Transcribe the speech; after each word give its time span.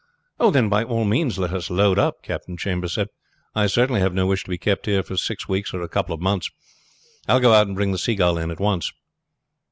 "Then 0.39 0.67
by 0.67 0.83
all 0.83 1.05
means 1.05 1.37
let 1.37 1.53
us 1.53 1.69
load 1.69 1.99
up," 1.99 2.23
Captain 2.23 2.57
Chambers 2.57 2.93
said. 2.93 3.09
"I 3.53 3.67
certainly 3.67 4.01
have 4.01 4.15
no 4.15 4.25
wish 4.25 4.43
to 4.45 4.49
be 4.49 4.57
kept 4.57 4.87
here 4.87 5.03
for 5.03 5.15
six 5.15 5.47
weeks 5.47 5.75
or 5.75 5.83
a 5.83 5.87
couple 5.87 6.15
of 6.15 6.19
months. 6.19 6.49
I 7.27 7.35
will 7.35 7.41
go 7.41 7.53
out 7.53 7.67
and 7.67 7.75
bring 7.75 7.91
the 7.91 7.99
Seagull 7.99 8.39
in 8.39 8.49
at 8.49 8.59
once." 8.59 8.91